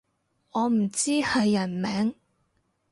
[0.53, 2.15] 我唔知係人名